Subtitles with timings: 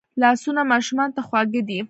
[0.21, 1.79] لاسونه ماشومانو ته خواږه دي